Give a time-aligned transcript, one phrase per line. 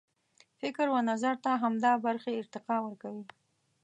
[0.59, 3.25] فکر و نظر ته همدا برخې ارتقا ورکوي.